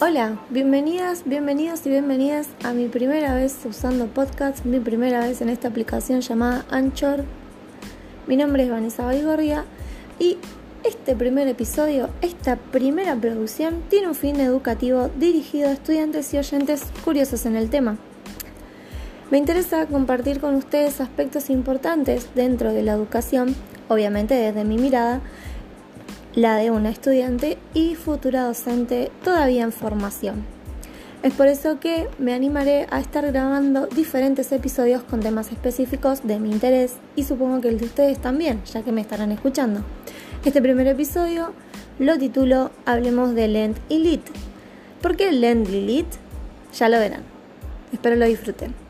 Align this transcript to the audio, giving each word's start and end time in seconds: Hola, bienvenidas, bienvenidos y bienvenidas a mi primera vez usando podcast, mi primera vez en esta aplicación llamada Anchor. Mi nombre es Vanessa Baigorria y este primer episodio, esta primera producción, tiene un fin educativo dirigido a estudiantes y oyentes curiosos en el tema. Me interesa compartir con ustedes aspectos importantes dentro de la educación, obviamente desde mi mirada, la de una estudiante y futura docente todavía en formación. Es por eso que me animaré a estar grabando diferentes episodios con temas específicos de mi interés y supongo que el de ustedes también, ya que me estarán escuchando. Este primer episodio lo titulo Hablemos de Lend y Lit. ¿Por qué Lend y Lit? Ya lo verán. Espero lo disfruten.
Hola, 0.00 0.38
bienvenidas, 0.50 1.24
bienvenidos 1.24 1.84
y 1.84 1.90
bienvenidas 1.90 2.46
a 2.62 2.72
mi 2.72 2.86
primera 2.86 3.34
vez 3.34 3.58
usando 3.64 4.06
podcast, 4.06 4.64
mi 4.64 4.78
primera 4.78 5.18
vez 5.18 5.40
en 5.40 5.48
esta 5.48 5.66
aplicación 5.66 6.20
llamada 6.20 6.64
Anchor. 6.70 7.24
Mi 8.28 8.36
nombre 8.36 8.62
es 8.62 8.70
Vanessa 8.70 9.04
Baigorria 9.04 9.64
y 10.20 10.38
este 10.84 11.16
primer 11.16 11.48
episodio, 11.48 12.08
esta 12.20 12.54
primera 12.54 13.16
producción, 13.16 13.82
tiene 13.88 14.06
un 14.06 14.14
fin 14.14 14.38
educativo 14.38 15.10
dirigido 15.18 15.68
a 15.68 15.72
estudiantes 15.72 16.32
y 16.32 16.38
oyentes 16.38 16.84
curiosos 17.04 17.44
en 17.44 17.56
el 17.56 17.68
tema. 17.68 17.96
Me 19.32 19.38
interesa 19.38 19.86
compartir 19.86 20.38
con 20.38 20.54
ustedes 20.54 21.00
aspectos 21.00 21.50
importantes 21.50 22.28
dentro 22.36 22.72
de 22.72 22.84
la 22.84 22.92
educación, 22.92 23.56
obviamente 23.88 24.34
desde 24.34 24.62
mi 24.62 24.78
mirada, 24.78 25.20
la 26.34 26.56
de 26.56 26.70
una 26.70 26.90
estudiante 26.90 27.58
y 27.74 27.94
futura 27.94 28.44
docente 28.44 29.10
todavía 29.22 29.62
en 29.62 29.72
formación. 29.72 30.44
Es 31.22 31.32
por 31.32 31.46
eso 31.46 31.80
que 31.80 32.08
me 32.18 32.34
animaré 32.34 32.86
a 32.90 33.00
estar 33.00 33.26
grabando 33.26 33.86
diferentes 33.86 34.52
episodios 34.52 35.02
con 35.04 35.20
temas 35.20 35.52
específicos 35.52 36.26
de 36.26 36.38
mi 36.38 36.50
interés 36.50 36.96
y 37.16 37.24
supongo 37.24 37.60
que 37.60 37.68
el 37.68 37.78
de 37.78 37.86
ustedes 37.86 38.18
también, 38.20 38.62
ya 38.64 38.82
que 38.82 38.92
me 38.92 39.00
estarán 39.00 39.32
escuchando. 39.32 39.80
Este 40.44 40.60
primer 40.60 40.86
episodio 40.86 41.52
lo 41.98 42.18
titulo 42.18 42.72
Hablemos 42.84 43.34
de 43.34 43.48
Lend 43.48 43.78
y 43.88 44.00
Lit. 44.00 44.22
¿Por 45.00 45.16
qué 45.16 45.32
Lend 45.32 45.68
y 45.68 45.80
Lit? 45.80 46.06
Ya 46.78 46.88
lo 46.88 46.98
verán. 46.98 47.22
Espero 47.92 48.16
lo 48.16 48.26
disfruten. 48.26 48.83